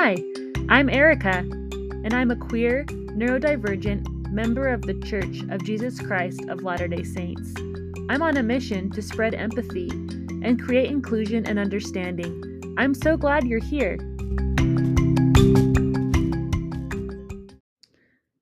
[0.00, 0.16] Hi,
[0.68, 6.62] I'm Erica, and I'm a queer, neurodivergent member of the Church of Jesus Christ of
[6.62, 7.52] Latter day Saints.
[8.08, 12.76] I'm on a mission to spread empathy and create inclusion and understanding.
[12.78, 13.98] I'm so glad you're here.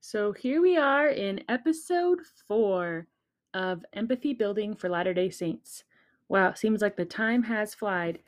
[0.00, 3.06] So, here we are in episode four
[3.54, 5.84] of Empathy Building for Latter day Saints.
[6.28, 8.18] Wow, seems like the time has flied.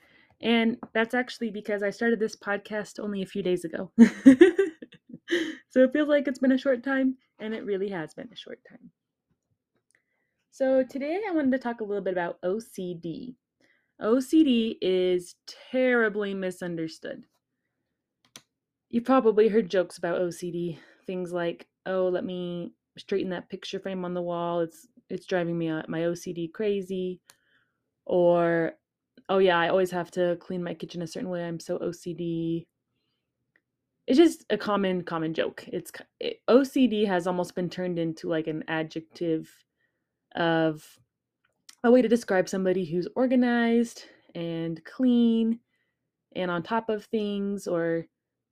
[0.40, 3.90] And that's actually because I started this podcast only a few days ago.
[5.68, 8.36] so it feels like it's been a short time, and it really has been a
[8.36, 8.90] short time.
[10.50, 13.34] So today I wanted to talk a little bit about OCD.
[14.00, 15.34] OCD is
[15.70, 17.24] terribly misunderstood.
[18.90, 20.78] You've probably heard jokes about OCD.
[21.06, 24.60] Things like, "Oh, let me straighten that picture frame on the wall.
[24.60, 27.20] It's it's driving me uh, my OCD crazy."
[28.06, 28.77] Or
[29.28, 31.44] oh yeah, I always have to clean my kitchen a certain way.
[31.44, 32.66] I'm so OCD.
[34.06, 35.64] It's just a common common joke.
[35.68, 39.50] It's it, OCD has almost been turned into like an adjective
[40.34, 40.82] of
[41.84, 44.04] a way to describe somebody who's organized
[44.34, 45.60] and clean
[46.34, 48.06] and on top of things or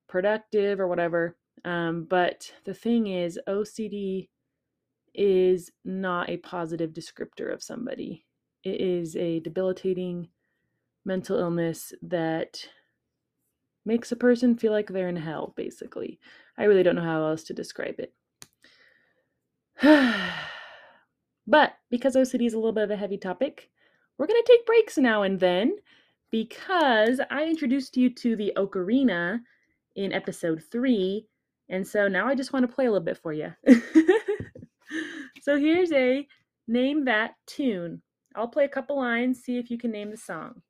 [0.09, 1.37] productive or whatever.
[1.65, 4.29] Um, but the thing is, OCD
[5.15, 8.25] is not a positive descriptor of somebody.
[8.63, 10.29] It is a debilitating
[11.07, 12.69] mental illness that
[13.87, 16.19] makes a person feel like they're in hell, basically.
[16.59, 18.13] I really don't know how else to describe it.
[21.47, 23.71] but because OCD is a little bit of a heavy topic,
[24.19, 25.77] we're going to take breaks now and then
[26.31, 29.41] because I introduced you to the ocarina
[29.95, 31.27] in episode three.
[31.69, 33.53] And so now I just want to play a little bit for you.
[35.43, 36.27] so here's a
[36.67, 38.03] name that tune.
[38.35, 40.63] I'll play a couple lines, see if you can name the song.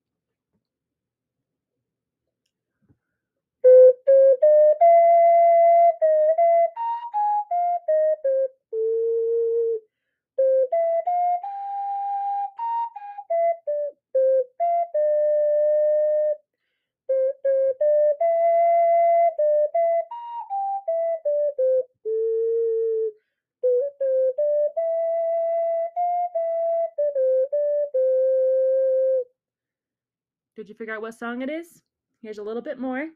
[30.66, 31.80] Did you figure out what song it is?
[32.22, 33.06] Here's a little bit more.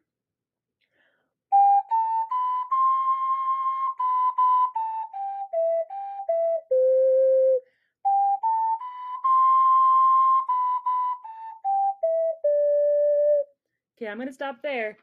[13.96, 14.96] Okay, I'm going to stop there.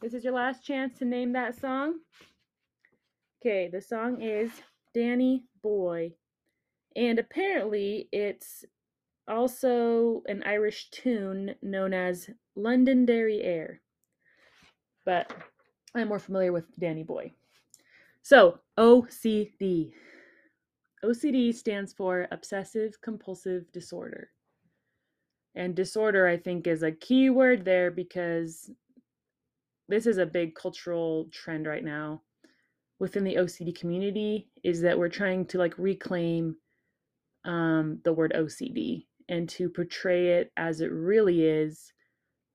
[0.00, 2.00] This is your last chance to name that song.
[3.40, 4.50] Okay, the song is
[4.92, 6.14] Danny Boy.
[6.96, 8.64] And apparently it's
[9.28, 13.80] also an Irish tune known as Londonderry Air.
[15.04, 15.32] But
[15.94, 17.32] I'm more familiar with Danny Boy.
[18.22, 19.92] So, OCD.
[21.04, 24.30] OCD stands for Obsessive Compulsive Disorder.
[25.54, 28.70] And disorder, I think, is a key word there because
[29.88, 32.22] this is a big cultural trend right now
[33.00, 36.54] within the OCD community is that we're trying to like reclaim
[37.44, 41.92] um, the word OCD and to portray it as it really is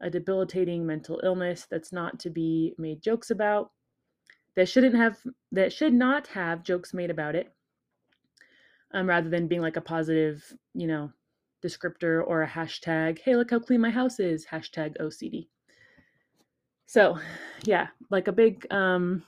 [0.01, 3.71] a debilitating mental illness that's not to be made jokes about
[4.55, 5.17] that shouldn't have
[5.51, 7.51] that should not have jokes made about it
[8.93, 10.43] um, rather than being like a positive
[10.73, 11.11] you know
[11.63, 15.47] descriptor or a hashtag hey look how clean my house is hashtag ocd
[16.85, 17.17] so
[17.63, 19.23] yeah like a big um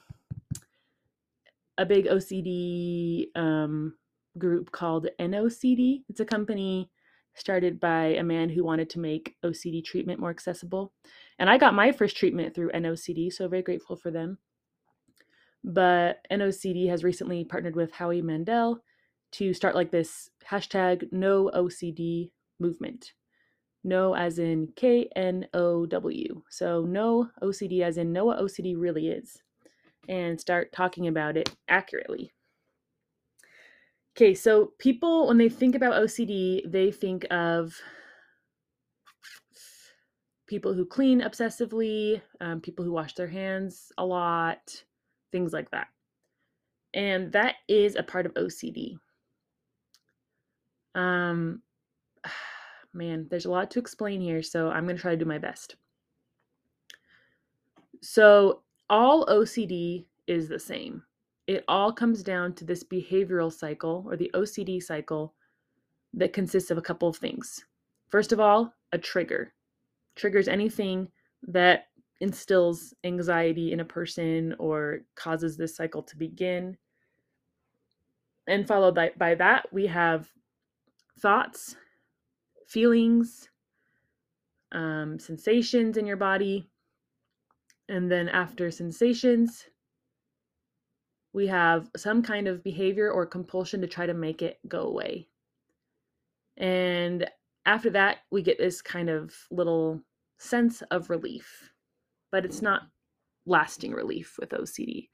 [1.77, 3.95] a big ocd um
[4.37, 6.91] group called nocd it's a company
[7.37, 10.93] started by a man who wanted to make OCD treatment more accessible.
[11.39, 14.39] And I got my first treatment through NOCD, so very grateful for them.
[15.63, 18.83] But NOCD has recently partnered with Howie Mandel
[19.33, 23.13] to start like this hashtag no OCD movement.
[23.83, 26.41] No as in K N O W.
[26.49, 29.41] So no OCD as in know what OCD really is
[30.09, 32.33] and start talking about it accurately.
[34.17, 37.79] Okay, so people, when they think about OCD, they think of
[40.47, 44.83] people who clean obsessively, um, people who wash their hands a lot,
[45.31, 45.89] things like that.
[46.95, 48.97] And that is a part of OCD.
[50.95, 51.61] Um,
[52.93, 55.37] man, there's a lot to explain here, so I'm going to try to do my
[55.37, 55.75] best.
[58.01, 61.03] So, all OCD is the same
[61.47, 65.33] it all comes down to this behavioral cycle or the OCD cycle
[66.13, 67.65] that consists of a couple of things.
[68.09, 69.53] First of all, a trigger
[70.15, 71.07] triggers anything
[71.43, 71.87] that
[72.19, 76.75] instills anxiety in a person or causes this cycle to begin.
[78.47, 80.27] And followed by, by that, we have
[81.19, 81.75] thoughts,
[82.67, 83.49] feelings,
[84.71, 86.67] um, sensations in your body.
[87.87, 89.65] And then after sensations,
[91.33, 95.27] we have some kind of behavior or compulsion to try to make it go away.
[96.57, 97.29] And
[97.65, 100.01] after that, we get this kind of little
[100.39, 101.71] sense of relief,
[102.31, 102.87] but it's not mm.
[103.45, 105.09] lasting relief with OCD.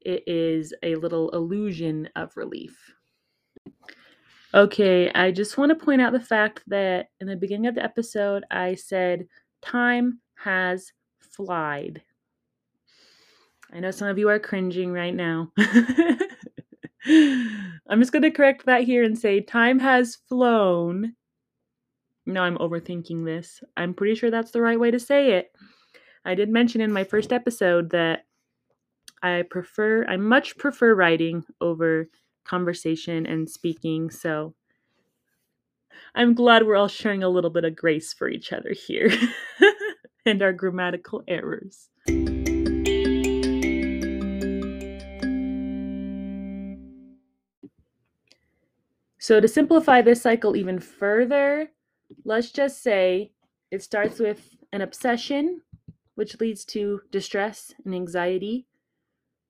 [0.00, 2.94] It is a little illusion of relief.
[4.54, 7.84] Okay, I just want to point out the fact that in the beginning of the
[7.84, 9.26] episode, I said
[9.60, 12.02] time has flied.
[13.72, 15.52] I know some of you are cringing right now.
[17.06, 21.14] I'm just going to correct that here and say time has flown.
[22.26, 23.60] No, I'm overthinking this.
[23.76, 25.52] I'm pretty sure that's the right way to say it.
[26.24, 28.26] I did mention in my first episode that
[29.22, 32.08] I prefer, I much prefer writing over
[32.44, 34.10] conversation and speaking.
[34.10, 34.54] So
[36.14, 39.10] I'm glad we're all sharing a little bit of grace for each other here
[40.26, 41.88] and our grammatical errors.
[49.28, 51.70] So, to simplify this cycle even further,
[52.24, 53.30] let's just say
[53.70, 55.60] it starts with an obsession,
[56.14, 58.66] which leads to distress and anxiety,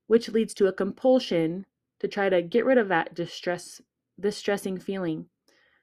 [0.08, 1.64] which leads to a compulsion,
[2.00, 3.80] to try to get rid of that distress
[4.18, 5.26] distressing feeling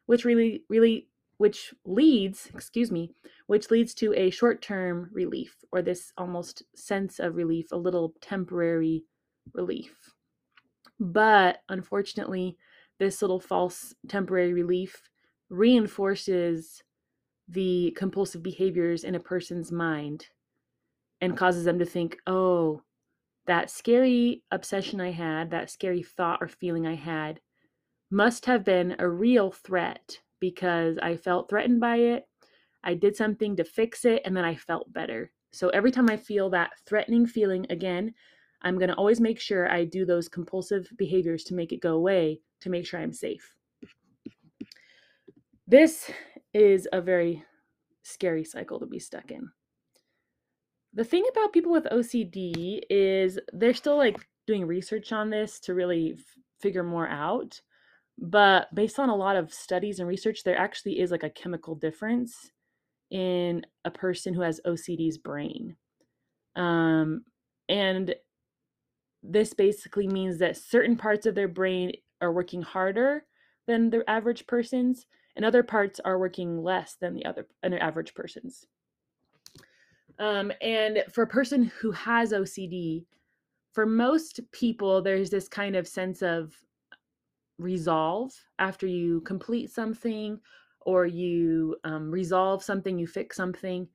[0.07, 1.07] which really really
[1.38, 3.12] which leads excuse me
[3.47, 9.06] which leads to a short-term relief or this almost sense of relief a little temporary
[9.53, 9.95] relief.
[11.00, 12.57] But unfortunately
[13.00, 15.09] this little false temporary relief
[15.50, 16.81] reinforces
[17.47, 20.27] the compulsive behaviors in a person's mind
[21.21, 22.81] and causes them to think oh
[23.45, 27.39] that scary obsession I had, that scary thought or feeling I had,
[28.12, 32.27] must have been a real threat because I felt threatened by it.
[32.83, 35.31] I did something to fix it and then I felt better.
[35.51, 38.13] So every time I feel that threatening feeling again,
[38.62, 41.94] I'm going to always make sure I do those compulsive behaviors to make it go
[41.94, 43.56] away to make sure I'm safe.
[45.66, 46.12] This
[46.54, 47.44] is a very
[48.04, 49.50] scary cycle to be stuck in
[50.96, 54.18] the thing about people with OCD is they're still like
[54.48, 56.24] doing research on this to really f-
[56.62, 57.60] figure more out.
[58.18, 61.76] But based on a lot of studies and research, there actually is like a chemical
[61.76, 62.52] difference
[63.12, 65.76] in a person who has OCD's brain.
[66.56, 67.26] Um,
[67.68, 68.16] and
[69.22, 71.92] this basically means that certain parts of their brain
[72.22, 73.26] are working harder
[73.68, 78.14] than the average person's, and other parts are working less than the other an average
[78.14, 78.66] person's.
[80.20, 83.06] Um, and for a person who has OCD,
[83.74, 86.54] for most people, there's this kind of sense of
[87.58, 90.40] resolve after you complete something
[90.82, 93.88] or you um, resolve something, you fix something.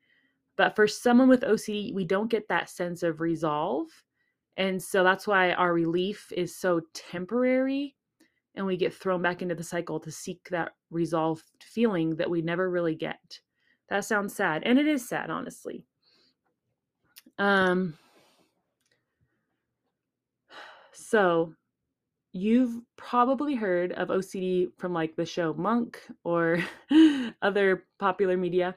[0.56, 3.86] But for someone with OCD, we don't get that sense of resolve.
[4.56, 7.96] And so that's why our relief is so temporary
[8.60, 12.42] and we get thrown back into the cycle to seek that resolved feeling that we
[12.42, 13.40] never really get.
[13.88, 14.64] That sounds sad.
[14.66, 15.82] And it is sad, honestly.
[17.38, 17.96] Um,
[20.92, 21.54] so
[22.34, 26.62] you've probably heard of OCD from like the show Monk or
[27.42, 28.76] other popular media.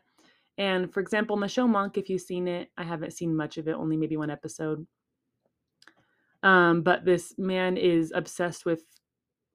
[0.57, 3.57] And for example, in the show Monk, if you've seen it, I haven't seen much
[3.57, 4.87] of it, only maybe one episode.
[6.41, 8.83] Um, but this man is obsessed with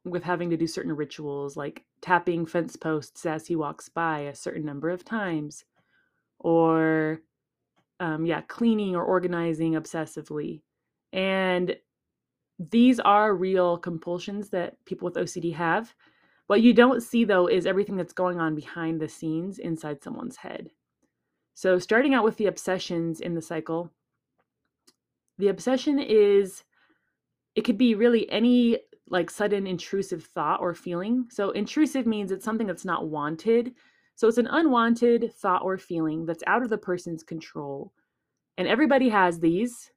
[0.04, 4.34] with having to do certain rituals like tapping fence posts as he walks by a
[4.34, 5.64] certain number of times
[6.38, 7.20] or
[8.00, 10.62] um, yeah, cleaning or organizing obsessively.
[11.12, 11.76] And
[12.58, 15.94] these are real compulsions that people with OCD have.
[16.46, 20.36] What you don't see though is everything that's going on behind the scenes inside someone's
[20.36, 20.70] head.
[21.54, 23.90] So, starting out with the obsessions in the cycle,
[25.38, 26.62] the obsession is
[27.54, 28.78] it could be really any
[29.10, 31.26] like sudden intrusive thought or feeling.
[31.30, 33.74] So, intrusive means it's something that's not wanted.
[34.18, 37.92] So it's an unwanted thought or feeling that's out of the person's control.
[38.56, 39.92] And everybody has these,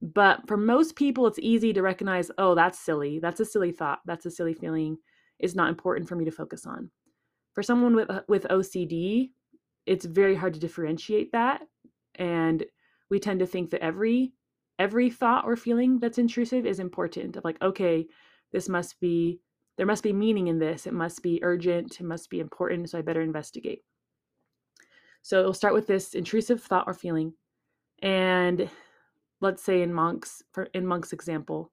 [0.00, 3.18] but for most people, it's easy to recognize, oh, that's silly.
[3.18, 3.98] That's a silly thought.
[4.06, 4.96] That's a silly feeling.
[5.38, 6.90] It's not important for me to focus on.
[7.52, 9.32] For someone with, uh, with OCD,
[9.84, 11.60] it's very hard to differentiate that.
[12.14, 12.64] And
[13.10, 14.32] we tend to think that every
[14.78, 18.06] every thought or feeling that's intrusive is important of like okay
[18.56, 19.38] this must be
[19.76, 20.86] there must be meaning in this.
[20.86, 22.00] It must be urgent.
[22.00, 22.88] It must be important.
[22.88, 23.82] So I better investigate.
[25.20, 27.34] So it'll start with this intrusive thought or feeling.
[28.02, 28.70] and
[29.42, 31.70] let's say in Monk's for in Monk's example,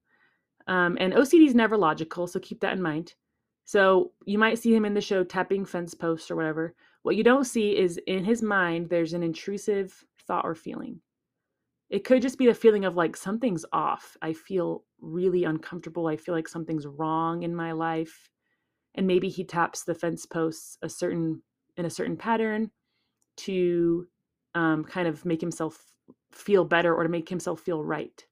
[0.68, 3.14] um, and OCD is never logical, so keep that in mind.
[3.64, 6.76] So you might see him in the show tapping fence posts or whatever.
[7.04, 11.00] What you don't see is in his mind, there's an intrusive thought or feeling.
[11.90, 14.18] It could just be the feeling of like something's off.
[14.22, 16.08] I feel really uncomfortable.
[16.08, 18.30] I feel like something's wrong in my life.
[18.96, 21.42] And maybe he taps the fence posts a certain
[21.78, 22.72] in a certain pattern
[23.36, 24.08] to
[24.56, 25.84] um, kind of make himself
[26.32, 28.26] feel better or to make himself feel right.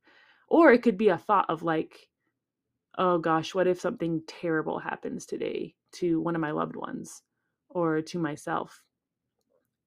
[0.48, 2.10] Or it could be a thought of like,
[2.98, 7.22] oh gosh, what if something terrible happens today to one of my loved ones
[7.70, 8.84] or to myself?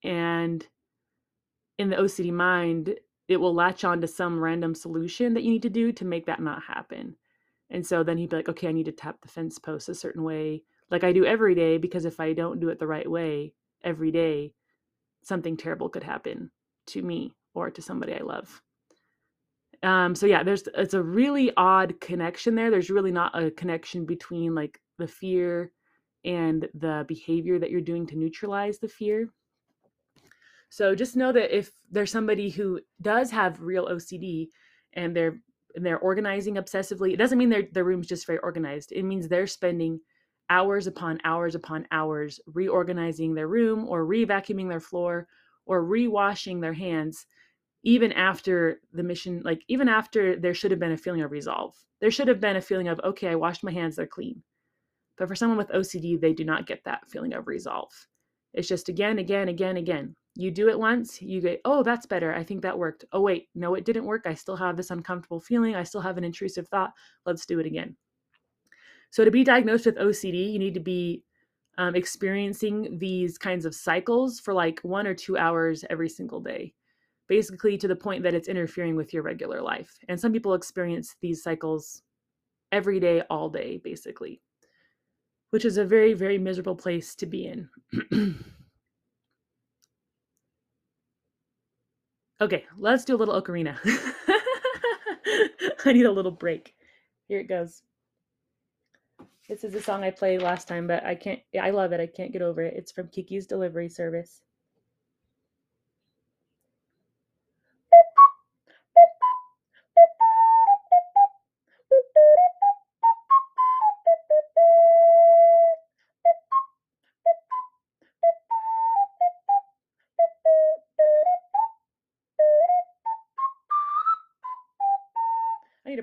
[0.03, 0.67] And
[1.79, 2.95] in the OCD mind,
[3.29, 6.27] it will latch on to some random solution that you need to do to make
[6.27, 7.17] that not happen.
[7.71, 9.95] And so then he'd be like, okay, I need to tap the fence post a
[9.95, 13.11] certain way, like I do every day, because if I don't do it the right
[13.11, 14.53] way every day,
[15.23, 16.51] something terrible could happen
[16.89, 18.63] to me or to somebody I love.
[19.83, 22.71] Um, so yeah, there's it's a really odd connection there.
[22.71, 25.73] There's really not a connection between like the fear
[26.25, 29.29] and the behavior that you're doing to neutralize the fear.
[30.75, 34.49] So just know that if there's somebody who does have real OCD
[34.95, 35.39] and they're
[35.77, 38.91] and they're organizing obsessively, it doesn't mean their their room's just very organized.
[38.91, 40.01] It means they're spending
[40.51, 45.29] hours upon hours upon hours reorganizing their room or re-vacuuming their floor
[45.65, 47.25] or re-washing their hands
[47.85, 51.73] even after the mission like even after there should have been a feeling of resolve.
[52.01, 54.43] There should have been a feeling of okay i washed my hands they're clean.
[55.19, 57.93] But for someone with ocd they do not get that feeling of resolve.
[58.53, 62.35] It's just again again again again you do it once you get oh that's better
[62.35, 65.41] i think that worked oh wait no it didn't work i still have this uncomfortable
[65.41, 66.93] feeling i still have an intrusive thought
[67.25, 67.97] let's do it again
[69.11, 71.23] so to be diagnosed with ocd you need to be
[71.77, 76.73] um, experiencing these kinds of cycles for like one or two hours every single day
[77.29, 79.99] basically to the point that it's interfering with your regular life.
[80.09, 82.03] And some people experience these cycles
[82.73, 84.41] every day, all day, basically,
[85.51, 87.69] which is a very, very miserable place to be in.
[92.41, 93.77] okay, let's do a little ocarina.
[95.85, 96.75] I need a little break.
[97.29, 97.83] Here it goes.
[99.49, 102.01] This is a song I played last time, but I can't, I love it.
[102.01, 102.75] I can't get over it.
[102.77, 104.41] It's from Kiki's Delivery Service.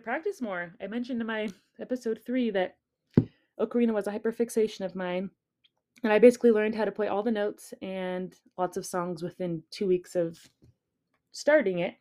[0.02, 0.74] Practice more.
[0.82, 2.78] I mentioned in my episode three that
[3.60, 5.30] ocarina was a hyperfixation of mine.
[6.04, 9.64] And I basically learned how to play all the notes and lots of songs within
[9.70, 10.40] two weeks of
[11.32, 11.96] starting it.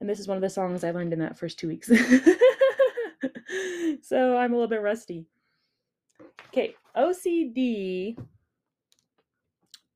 [0.00, 1.88] And this is one of the songs I learned in that first two weeks.
[4.02, 5.26] so I'm a little bit rusty.
[6.48, 8.16] Okay, OCD.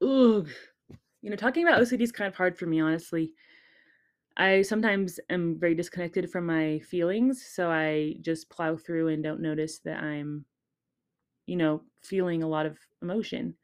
[0.02, 0.48] Ugh.
[1.22, 3.32] You know, talking about OCD is kind of hard for me, honestly.
[4.38, 9.40] I sometimes am very disconnected from my feelings, so I just plow through and don't
[9.40, 10.44] notice that I'm,
[11.46, 13.54] you know, feeling a lot of emotion.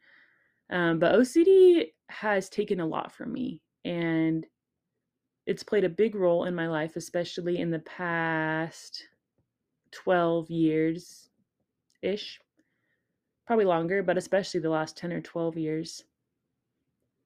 [0.70, 4.44] Um, but OCD has taken a lot from me, and
[5.46, 9.04] it's played a big role in my life, especially in the past
[9.92, 11.30] 12 years
[12.02, 12.40] ish.
[13.46, 16.02] Probably longer, but especially the last 10 or 12 years.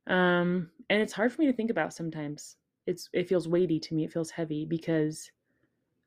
[0.06, 2.57] Um, and it's hard for me to think about sometimes
[2.88, 4.04] it's it feels weighty to me.
[4.04, 5.30] It feels heavy because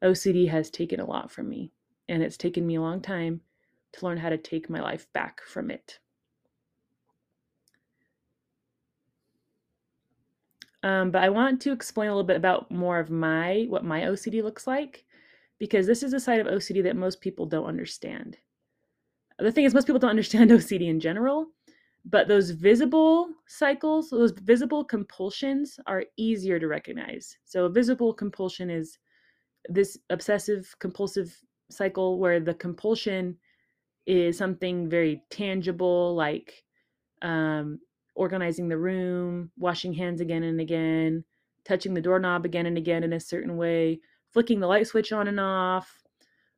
[0.04, 1.72] OCD has taken a lot from me
[2.10, 3.42] and it's taken me a long time
[3.94, 6.00] to learn how to take my life back from it.
[10.84, 14.02] Um, but I want to explain a little bit about more of my what my
[14.02, 15.06] OCD looks like
[15.60, 18.38] because this is a side of OCD that most people don't understand.
[19.38, 21.48] The thing is, most people don't understand OCD in general,
[22.06, 27.38] but those visible cycles, those visible compulsions are easier to recognize.
[27.46, 28.98] So, a visible compulsion is
[29.70, 31.36] this obsessive compulsive
[31.70, 33.38] cycle where the compulsion
[34.08, 36.64] is something very tangible, like
[37.22, 37.80] um,
[38.16, 41.24] organizing the room, washing hands again and again,
[41.66, 44.00] touching the doorknob again and again in a certain way,
[44.32, 46.02] flicking the light switch on and off,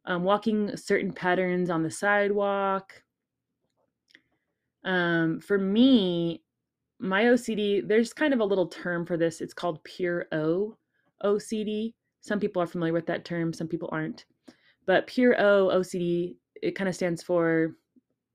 [0.06, 3.04] um, walking certain patterns on the sidewalk,
[4.86, 6.44] um, for me,
[7.00, 9.42] my OCD, there's kind of a little term for this.
[9.42, 10.78] It's called pure O
[11.24, 11.94] OCD.
[12.22, 14.26] Some people are familiar with that term, some people aren't.
[14.86, 17.76] But pure O OCD, it kind of stands for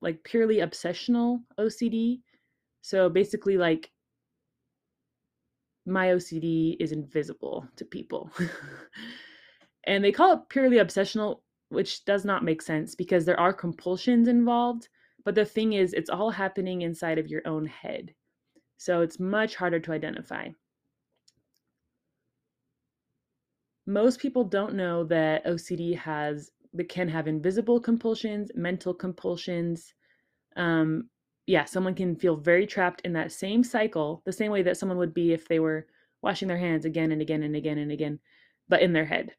[0.01, 2.21] like purely obsessional OCD.
[2.81, 3.91] So basically, like
[5.85, 8.31] my OCD is invisible to people.
[9.85, 14.27] and they call it purely obsessional, which does not make sense because there are compulsions
[14.27, 14.87] involved.
[15.25, 18.13] But the thing is, it's all happening inside of your own head.
[18.77, 20.49] So it's much harder to identify.
[23.85, 29.93] Most people don't know that OCD has that can have invisible compulsions, mental compulsions.
[30.55, 31.09] Um,
[31.47, 34.99] yeah, someone can feel very trapped in that same cycle, the same way that someone
[34.99, 35.87] would be if they were
[36.21, 38.19] washing their hands again and again and again and again,
[38.67, 39.33] but in their head.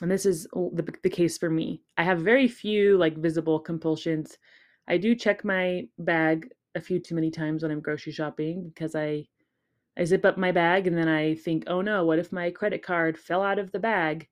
[0.00, 1.82] And this is the, the case for me.
[1.96, 4.38] I have very few like visible compulsions.
[4.88, 8.94] I do check my bag a few too many times when I'm grocery shopping because
[8.94, 9.26] I
[9.98, 12.82] I zip up my bag and then I think, oh no, what if my credit
[12.82, 14.28] card fell out of the bag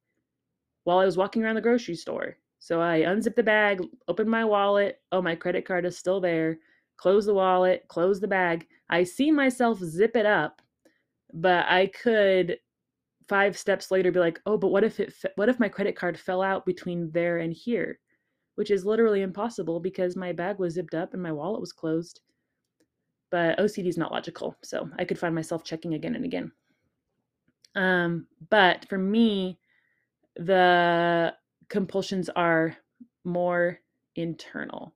[0.84, 2.38] while I was walking around the grocery store?
[2.58, 5.00] So I unzip the bag, open my wallet.
[5.12, 6.58] Oh, my credit card is still there.
[6.96, 8.66] Close the wallet, close the bag.
[8.88, 10.62] I see myself zip it up,
[11.34, 12.58] but I could
[13.28, 16.18] five steps later be like, "Oh, but what if it what if my credit card
[16.18, 17.98] fell out between there and here?"
[18.56, 22.20] Which is literally impossible because my bag was zipped up and my wallet was closed
[23.30, 24.56] but OCD is not logical.
[24.62, 26.52] So I could find myself checking again and again.
[27.74, 29.58] Um, but for me,
[30.36, 31.34] the
[31.68, 32.76] compulsions are
[33.24, 33.78] more
[34.14, 34.94] internal.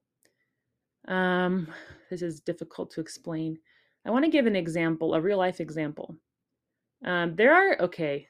[1.08, 1.68] Um,
[2.08, 3.58] this is difficult to explain.
[4.06, 6.16] I want to give an example, a real life example.
[7.04, 8.28] Um, there are, okay,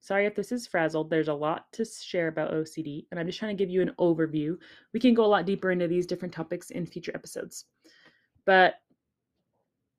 [0.00, 1.10] sorry if this is frazzled.
[1.10, 3.94] There's a lot to share about OCD, and I'm just trying to give you an
[3.98, 4.56] overview.
[4.92, 7.66] We can go a lot deeper into these different topics in future episodes.
[8.44, 8.74] But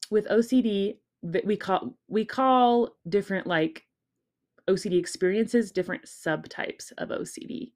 [0.10, 3.84] with OCD we call we call different like
[4.68, 7.72] OCD experiences different subtypes of OCD.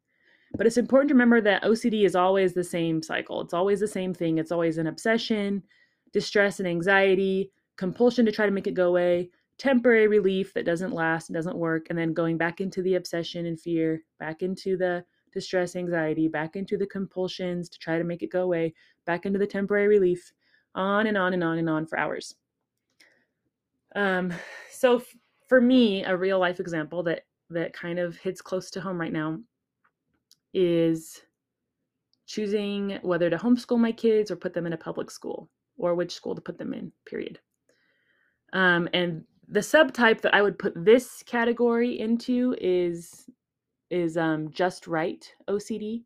[0.58, 3.42] But it's important to remember that OCD is always the same cycle.
[3.42, 4.38] It's always the same thing.
[4.38, 5.64] It's always an obsession,
[6.14, 10.94] distress and anxiety, compulsion to try to make it go away, temporary relief that doesn't
[10.94, 14.78] last, and doesn't work, and then going back into the obsession and fear, back into
[14.78, 18.74] the distress, anxiety, back into the compulsions to try to make it go away,
[19.06, 20.34] back into the temporary relief
[20.76, 22.36] on and on and on and on for hours.
[23.96, 24.34] Um,
[24.72, 25.16] so f-
[25.48, 29.14] for me, a real life example that that kind of hits close to home right
[29.14, 29.40] now
[30.54, 31.22] is
[32.26, 36.14] choosing whether to homeschool my kids or put them in a public school or which
[36.14, 37.40] school to put them in period
[38.54, 43.30] um, and the subtype that i would put this category into is
[43.90, 46.04] is um, just right ocd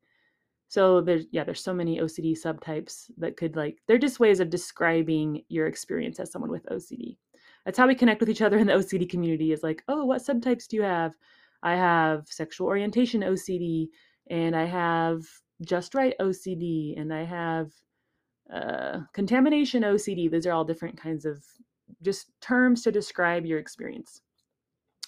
[0.70, 4.52] so there's yeah, there's so many OCD subtypes that could like they're just ways of
[4.52, 7.18] describing your experience as someone with OCD.
[7.66, 10.22] That's how we connect with each other in the OCD community is like, "Oh, what
[10.22, 11.16] subtypes do you have?"
[11.64, 13.88] I have sexual orientation OCD
[14.30, 15.26] and I have
[15.66, 17.72] just right OCD and I have
[18.54, 20.30] uh, contamination OCD.
[20.30, 21.44] Those are all different kinds of
[22.02, 24.22] just terms to describe your experience.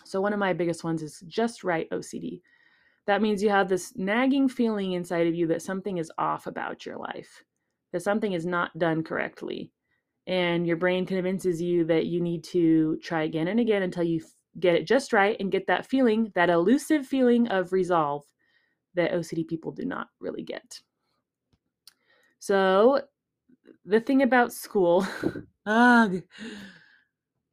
[0.06, 2.41] So one of my biggest ones is just right OCD
[3.08, 6.86] that means you have this nagging feeling inside of you that something is off about
[6.86, 7.44] your life,
[7.91, 9.72] that something is not done correctly.
[10.28, 14.22] And your brain convinces you that you need to try again and again until you
[14.60, 18.24] get it just right and get that feeling, that elusive feeling of resolve
[18.94, 20.80] that OCD people do not really get.
[22.39, 23.02] So,
[23.86, 25.06] the thing about school,
[25.65, 26.22] ugh,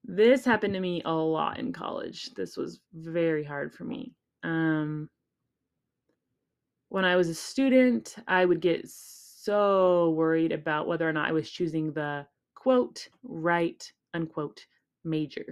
[0.04, 2.30] this happened to me a lot in college.
[2.34, 4.14] This was very hard for me.
[4.42, 5.08] Um,
[6.88, 11.32] when I was a student, I would get so worried about whether or not I
[11.32, 14.64] was choosing the quote, right, unquote,
[15.04, 15.44] major.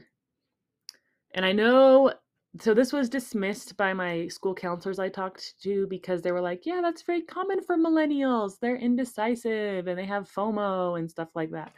[1.35, 2.13] And I know,
[2.61, 6.65] so this was dismissed by my school counselors I talked to because they were like,
[6.65, 8.59] yeah, that's very common for millennials.
[8.61, 11.73] They're indecisive and they have FOMO and stuff like that.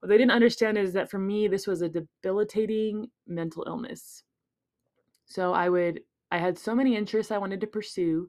[0.00, 4.22] What they didn't understand is that for me, this was a debilitating mental illness.
[5.26, 8.28] So I would, I had so many interests I wanted to pursue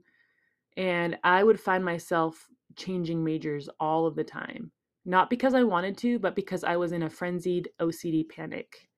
[0.77, 4.71] and I would find myself changing majors all of the time.
[5.05, 8.89] Not because I wanted to, but because I was in a frenzied OCD panic.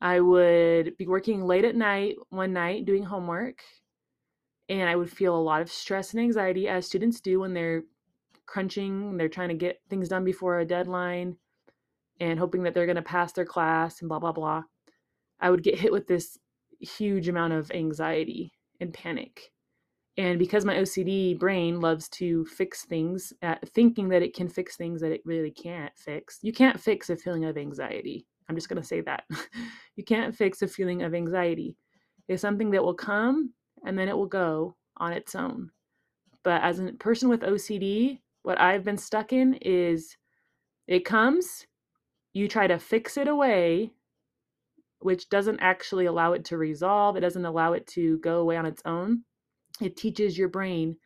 [0.00, 3.60] I would be working late at night one night doing homework,
[4.68, 7.82] and I would feel a lot of stress and anxiety, as students do when they're
[8.46, 11.36] crunching, they're trying to get things done before a deadline
[12.20, 14.62] and hoping that they're going to pass their class and blah, blah, blah.
[15.40, 16.38] I would get hit with this
[16.80, 19.52] huge amount of anxiety and panic.
[20.16, 24.76] And because my OCD brain loves to fix things, uh, thinking that it can fix
[24.76, 28.26] things that it really can't fix, you can't fix a feeling of anxiety.
[28.48, 29.24] I'm just going to say that.
[29.96, 31.76] you can't fix a feeling of anxiety.
[32.28, 33.52] It's something that will come
[33.84, 35.70] and then it will go on its own.
[36.44, 40.16] But as a person with OCD, what I've been stuck in is
[40.86, 41.66] it comes,
[42.32, 43.92] you try to fix it away,
[45.00, 47.16] which doesn't actually allow it to resolve.
[47.16, 49.24] It doesn't allow it to go away on its own.
[49.80, 50.96] It teaches your brain,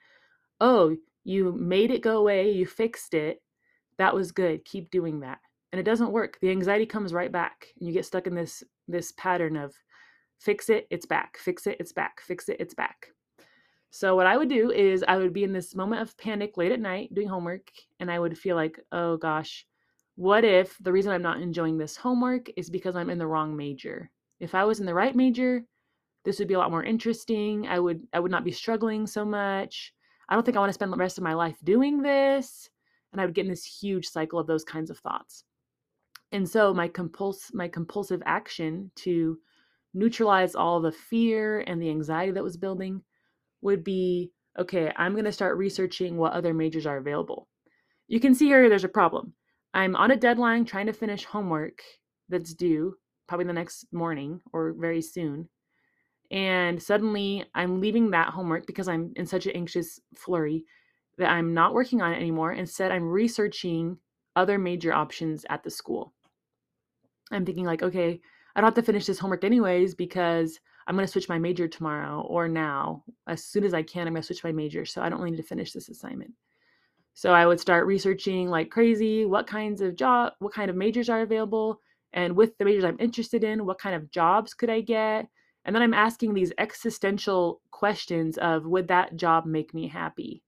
[0.61, 3.43] oh, you made it go away, you fixed it.
[3.99, 4.65] That was good.
[4.65, 5.39] Keep doing that.
[5.73, 6.39] And it doesn't work.
[6.41, 9.75] The anxiety comes right back and you get stuck in this this pattern of
[10.39, 11.39] fix it, it's back.
[11.39, 12.21] Fix it, it's back.
[12.21, 13.09] Fix it, it's back.
[13.91, 16.73] So what I would do is I would be in this moment of panic late
[16.73, 19.67] at night doing homework and I would feel like, "Oh gosh,
[20.17, 23.57] what if the reason I'm not enjoying this homework is because I'm in the wrong
[23.57, 24.11] major?
[24.41, 25.65] If I was in the right major,
[26.25, 27.67] this would be a lot more interesting.
[27.67, 29.95] I would I would not be struggling so much.
[30.29, 32.71] I don't think I want to spend the rest of my life doing this."
[33.13, 35.45] And I would get in this huge cycle of those kinds of thoughts.
[36.33, 39.39] And so my compuls my compulsive action to
[39.95, 43.03] neutralize all the fear and the anxiety that was building
[43.61, 47.49] would be okay, I'm going to start researching what other majors are available.
[48.09, 49.33] You can see here there's a problem.
[49.73, 51.83] I'm on a deadline trying to finish homework
[52.29, 55.49] that's due probably the next morning or very soon.
[56.31, 60.65] And suddenly I'm leaving that homework because I'm in such an anxious flurry
[61.19, 62.53] that I'm not working on it anymore.
[62.53, 63.99] Instead, I'm researching
[64.35, 66.13] other major options at the school.
[67.33, 68.21] I'm thinking, like, okay,
[68.55, 71.69] I don't have to finish this homework anyways because I'm going to switch my major
[71.69, 73.05] tomorrow or now.
[73.27, 74.85] As soon as I can, I'm going to switch my major.
[74.85, 76.33] So I don't need to finish this assignment.
[77.15, 81.09] So I would start researching like crazy what kinds of job, what kind of majors
[81.09, 81.81] are available,
[82.13, 85.27] and with the majors I'm interested in, what kind of jobs could I get?
[85.65, 90.43] And then I'm asking these existential questions of would that job make me happy?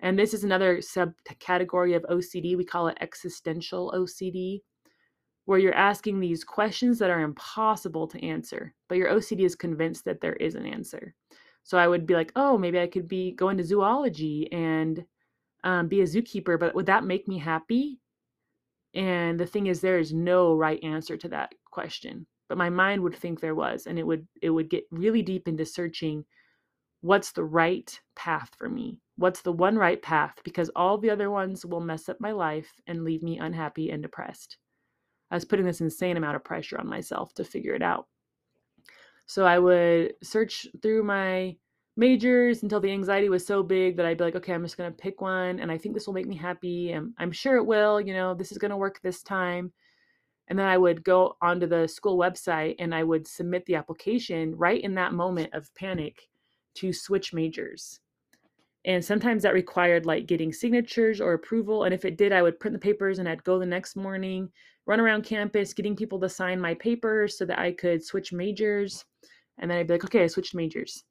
[0.00, 2.56] And this is another subcategory of OCD.
[2.56, 4.60] We call it existential OCD
[5.50, 10.04] where you're asking these questions that are impossible to answer, but your OCD is convinced
[10.04, 11.12] that there is an answer.
[11.64, 15.04] So I would be like, oh, maybe I could be go into zoology and
[15.64, 17.98] um, be a zookeeper, but would that make me happy?
[18.94, 22.28] And the thing is, there is no right answer to that question.
[22.48, 25.48] But my mind would think there was, and it would it would get really deep
[25.48, 26.24] into searching
[27.00, 31.30] what's the right path for me what's the one right path because all the other
[31.30, 34.58] ones will mess up my life and leave me unhappy and depressed
[35.30, 38.06] I was putting this insane amount of pressure on myself to figure it out.
[39.26, 41.56] So I would search through my
[41.96, 44.90] majors until the anxiety was so big that I'd be like, okay, I'm just going
[44.90, 46.92] to pick one and I think this will make me happy.
[46.92, 49.72] And I'm sure it will, you know, this is going to work this time.
[50.48, 54.56] And then I would go onto the school website and I would submit the application
[54.56, 56.28] right in that moment of panic
[56.76, 58.00] to switch majors.
[58.84, 61.84] And sometimes that required like getting signatures or approval.
[61.84, 64.50] And if it did, I would print the papers and I'd go the next morning,
[64.90, 69.04] run around campus, getting people to sign my papers so that I could switch majors.
[69.58, 71.04] And then I'd be like, okay, I switched majors.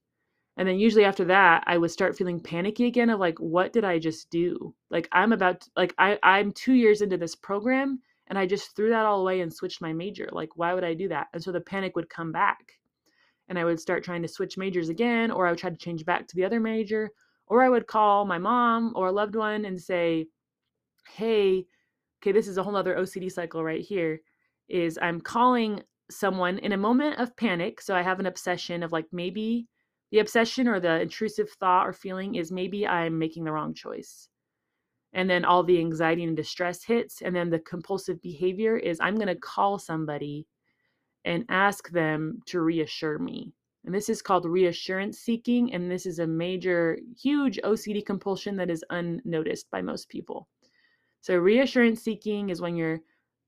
[0.57, 3.85] And then usually after that, I would start feeling panicky again of like, what did
[3.85, 4.75] I just do?
[4.91, 8.75] Like I'm about to, like I I'm 2 years into this program and I just
[8.75, 10.27] threw that all away and switched my major.
[10.29, 11.27] Like why would I do that?
[11.33, 12.73] And so the panic would come back.
[13.47, 16.03] And I would start trying to switch majors again or I would try to change
[16.03, 17.11] back to the other major
[17.47, 20.27] or I would call my mom or a loved one and say,
[21.15, 21.65] hey,
[22.21, 24.21] okay, this is a whole other OCD cycle right here,
[24.67, 27.81] is I'm calling someone in a moment of panic.
[27.81, 29.67] So I have an obsession of like maybe
[30.11, 34.27] the obsession or the intrusive thought or feeling is maybe I'm making the wrong choice.
[35.13, 37.21] And then all the anxiety and distress hits.
[37.21, 40.45] And then the compulsive behavior is I'm going to call somebody
[41.25, 43.53] and ask them to reassure me.
[43.85, 45.73] And this is called reassurance seeking.
[45.73, 50.47] And this is a major, huge OCD compulsion that is unnoticed by most people.
[51.21, 53.01] So, reassurance seeking is when you're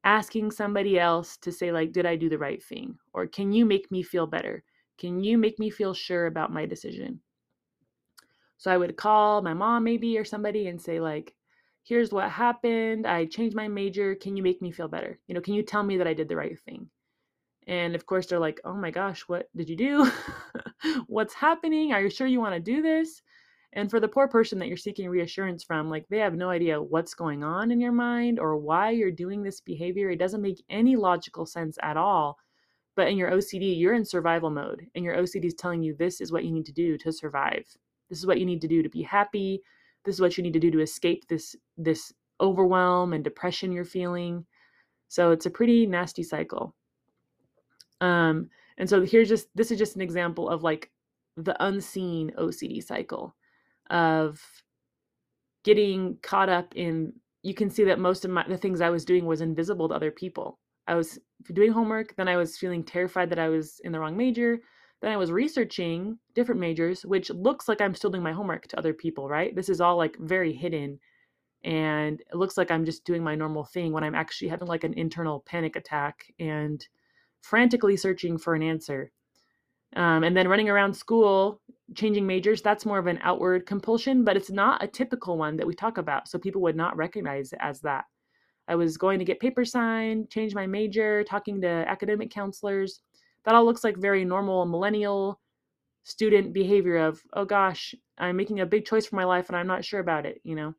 [0.04, 2.98] asking somebody else to say, like, did I do the right thing?
[3.14, 4.64] Or can you make me feel better?
[4.98, 7.22] Can you make me feel sure about my decision?
[8.58, 11.36] So, I would call my mom maybe or somebody and say, like,
[11.84, 13.08] here's what happened.
[13.08, 14.16] I changed my major.
[14.16, 15.20] Can you make me feel better?
[15.28, 16.90] You know, can you tell me that I did the right thing?
[17.68, 20.12] And of course, they're like, oh my gosh, what did you do?
[21.08, 21.94] What's happening?
[21.94, 23.22] Are you sure you want to do this?
[23.74, 26.82] And for the poor person that you're seeking reassurance from, like they have no idea
[26.82, 30.10] what's going on in your mind or why you're doing this behavior.
[30.10, 32.38] It doesn't make any logical sense at all.
[32.96, 36.20] But in your OCD, you're in survival mode, and your OCD is telling you this
[36.20, 37.66] is what you need to do to survive.
[38.10, 39.62] This is what you need to do to be happy.
[40.04, 43.86] This is what you need to do to escape this this overwhelm and depression you're
[43.86, 44.46] feeling.
[45.08, 46.76] So it's a pretty nasty cycle.
[48.02, 50.92] Um, and so here's just this is just an example of like
[51.38, 53.36] the unseen OCD cycle
[53.92, 54.42] of
[55.64, 59.06] getting caught up in you can see that most of my the things I was
[59.06, 60.60] doing was invisible to other people.
[60.88, 61.20] I was
[61.54, 64.60] doing homework, then I was feeling terrified that I was in the wrong major.
[65.02, 68.78] Then I was researching different majors, which looks like I'm still doing my homework to
[68.78, 69.56] other people, right?
[69.56, 71.00] This is all like very hidden.
[71.64, 74.84] And it looks like I'm just doing my normal thing when I'm actually having like
[74.84, 76.86] an internal panic attack and
[77.42, 79.12] frantically searching for an answer.
[79.96, 81.60] Um, and then running around school,
[81.96, 85.68] changing majors, that's more of an outward compulsion, but it's not a typical one that
[85.68, 86.28] we talk about.
[86.28, 88.06] So people would not recognize it as that.
[88.68, 93.02] I was going to get paper signed, change my major, talking to academic counselors.
[93.44, 95.42] That all looks like very normal millennial
[96.04, 99.68] student behavior of, oh gosh, I'm making a big choice for my life and I'm
[99.68, 100.74] not sure about it, you know?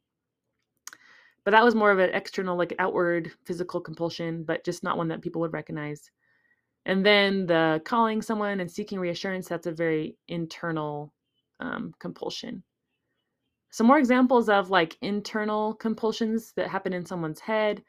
[1.44, 5.08] But that was more of an external, like outward physical compulsion, but just not one
[5.08, 6.10] that people would recognize.
[6.84, 11.12] And then the calling someone and seeking reassurance, that's a very internal
[11.60, 12.62] um, compulsion.
[13.70, 17.82] Some more examples of like internal compulsions that happen in someone's head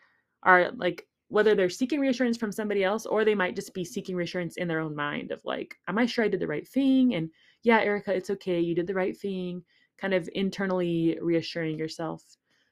[0.43, 4.15] are like whether they're seeking reassurance from somebody else or they might just be seeking
[4.15, 7.15] reassurance in their own mind of like, am I sure I did the right thing?
[7.15, 7.29] And
[7.63, 8.59] yeah, Erica, it's okay.
[8.59, 9.63] You did the right thing.
[9.99, 12.23] Kind of internally reassuring yourself.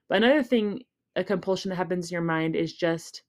[0.08, 0.84] But another thing,
[1.16, 3.24] a compulsion that happens in your mind is just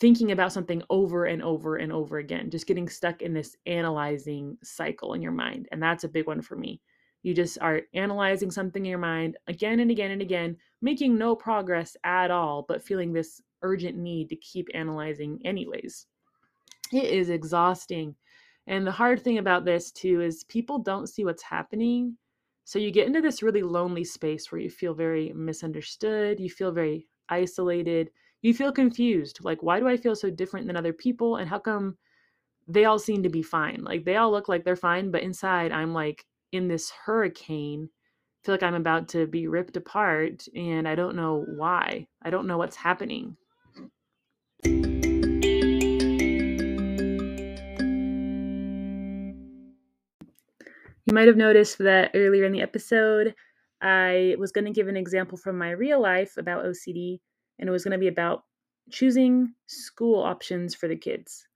[0.00, 4.56] thinking about something over and over and over again, just getting stuck in this analyzing
[4.62, 5.68] cycle in your mind.
[5.72, 6.80] And that's a big one for me.
[7.22, 11.34] You just are analyzing something in your mind again and again and again, making no
[11.34, 16.06] progress at all, but feeling this urgent need to keep analyzing, anyways.
[16.92, 18.14] It is exhausting.
[18.68, 22.16] And the hard thing about this, too, is people don't see what's happening.
[22.64, 26.70] So you get into this really lonely space where you feel very misunderstood, you feel
[26.70, 28.10] very isolated,
[28.42, 29.40] you feel confused.
[29.42, 31.36] Like, why do I feel so different than other people?
[31.36, 31.96] And how come
[32.66, 33.82] they all seem to be fine?
[33.82, 37.88] Like, they all look like they're fine, but inside I'm like in this hurricane.
[37.90, 42.06] I feel like I'm about to be ripped apart, and I don't know why.
[42.22, 43.36] I don't know what's happening.
[51.08, 53.34] You might have noticed that earlier in the episode,
[53.80, 57.18] I was going to give an example from my real life about OCD,
[57.58, 58.44] and it was going to be about
[58.90, 61.46] choosing school options for the kids.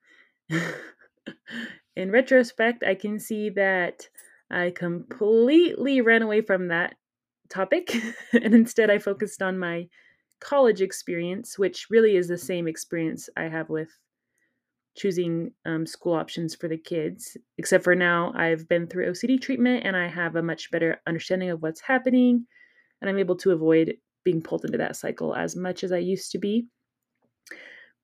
[1.96, 4.08] In retrospect, I can see that
[4.50, 6.94] I completely ran away from that
[7.48, 7.94] topic,
[8.32, 9.88] and instead I focused on my
[10.40, 13.90] college experience, which really is the same experience I have with
[14.94, 19.86] choosing um, school options for the kids, except for now I've been through OCD treatment
[19.86, 22.46] and I have a much better understanding of what's happening,
[23.00, 26.32] and I'm able to avoid being pulled into that cycle as much as I used
[26.32, 26.66] to be.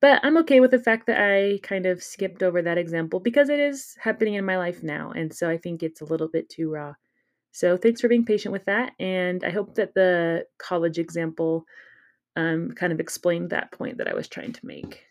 [0.01, 3.49] But I'm okay with the fact that I kind of skipped over that example because
[3.49, 6.49] it is happening in my life now, and so I think it's a little bit
[6.49, 6.93] too raw.
[7.51, 11.65] So thanks for being patient with that, and I hope that the college example
[12.35, 15.03] um, kind of explained that point that I was trying to make.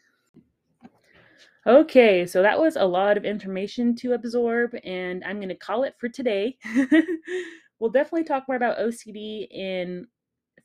[1.67, 5.83] Okay, so that was a lot of information to absorb, and I'm going to call
[5.83, 6.57] it for today.
[7.79, 10.07] we'll definitely talk more about OCD in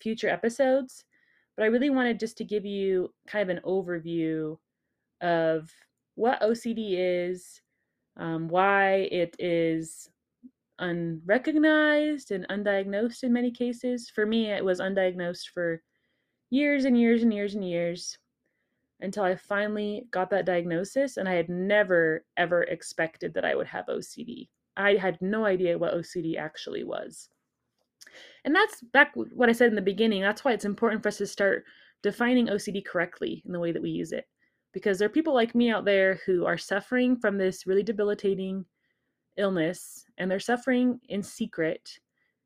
[0.01, 1.06] future episodes,
[1.56, 4.58] but I really wanted just to give you kind of an overview
[5.21, 5.69] of
[6.15, 7.62] what OCD is,
[8.17, 10.10] um, why it is
[10.79, 14.10] unrecognized and undiagnosed in many cases.
[14.10, 15.82] For me, it was undiagnosed for
[16.49, 18.17] years and years and years and years
[19.01, 21.17] until I finally got that diagnosis.
[21.17, 24.49] And I had never, ever expected that I would have OCD.
[24.77, 27.29] I had no idea what OCD actually was.
[28.45, 30.21] And that's back what I said in the beginning.
[30.21, 31.65] That's why it's important for us to start
[32.02, 34.28] defining OCD correctly in the way that we use it.
[34.73, 38.65] Because there are people like me out there who are suffering from this really debilitating
[39.38, 41.99] illness and they're suffering in secret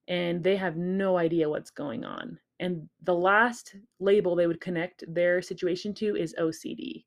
[0.08, 5.03] and they have no idea what's going on and the last label they would connect
[5.13, 7.06] their situation to is OCD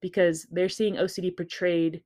[0.00, 2.02] because they're seeing OCD portrayed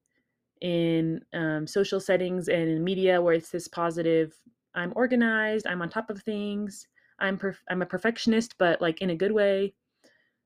[0.61, 4.35] in um, social settings and in media where it's this positive
[4.75, 6.87] I'm organized, I'm on top of things,
[7.19, 9.75] I'm perf- I'm a perfectionist, but like in a good way.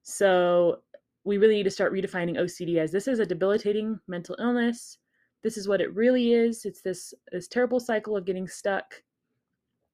[0.03, 0.81] So
[1.25, 4.99] we really need to start redefining OCD as this is a debilitating mental illness.
[5.43, 6.65] This is what it really is.
[6.65, 9.03] It's this this terrible cycle of getting stuck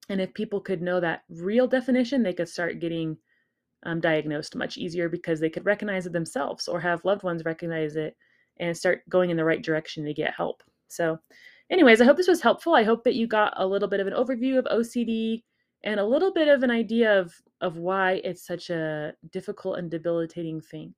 [0.09, 3.17] and if people could know that real definition, they could start getting
[3.83, 7.95] um, diagnosed much easier because they could recognize it themselves or have loved ones recognize
[7.95, 8.15] it
[8.57, 10.63] and start going in the right direction to get help.
[10.87, 11.19] So,
[11.73, 12.75] anyways, I hope this was helpful.
[12.75, 15.43] I hope that you got a little bit of an overview of OCD
[15.83, 19.91] and a little bit of an idea of, of why it's such a difficult and
[19.91, 20.93] debilitating thing.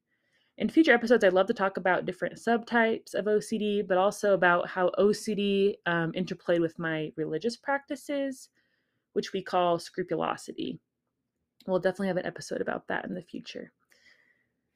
[0.58, 4.70] In future episodes, I'd love to talk about different subtypes of OCD, but also about
[4.70, 8.50] how OCD um, interplayed with my religious practices
[9.14, 10.78] which we call scrupulosity.
[11.66, 13.72] We'll definitely have an episode about that in the future.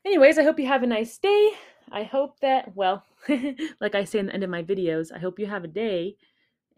[0.06, 1.52] Anyways, I hope you have a nice day.
[1.92, 3.06] I hope that, well,
[3.82, 6.16] like I say in the end of my videos, I hope you have a day.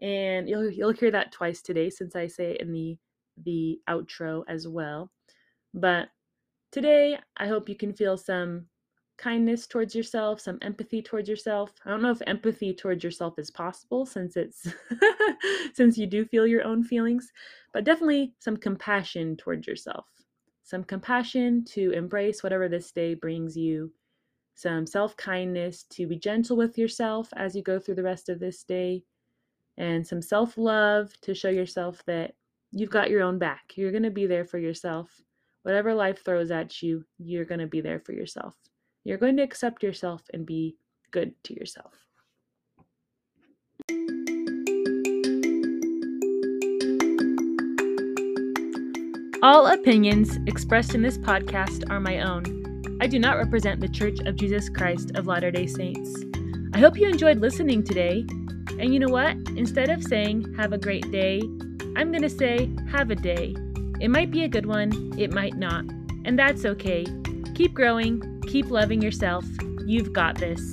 [0.00, 2.98] And you'll you'll hear that twice today since I say it in the
[3.44, 5.10] the outro as well.
[5.74, 6.08] But
[6.72, 8.66] today, I hope you can feel some
[9.18, 11.72] kindness towards yourself, some empathy towards yourself.
[11.86, 14.66] I don't know if empathy towards yourself is possible since it's
[15.74, 17.32] since you do feel your own feelings,
[17.72, 20.06] but definitely some compassion towards yourself.
[20.72, 23.92] Some compassion to embrace whatever this day brings you.
[24.54, 28.64] Some self-kindness to be gentle with yourself as you go through the rest of this
[28.64, 29.04] day.
[29.76, 32.32] And some self-love to show yourself that
[32.70, 33.74] you've got your own back.
[33.74, 35.10] You're going to be there for yourself.
[35.62, 38.54] Whatever life throws at you, you're going to be there for yourself.
[39.04, 40.78] You're going to accept yourself and be
[41.10, 41.92] good to yourself.
[49.42, 52.96] All opinions expressed in this podcast are my own.
[53.00, 56.14] I do not represent the Church of Jesus Christ of Latter day Saints.
[56.72, 58.24] I hope you enjoyed listening today.
[58.78, 59.36] And you know what?
[59.56, 61.40] Instead of saying, have a great day,
[61.96, 63.56] I'm going to say, have a day.
[63.98, 65.86] It might be a good one, it might not.
[66.24, 67.04] And that's okay.
[67.56, 69.44] Keep growing, keep loving yourself.
[69.84, 70.72] You've got this.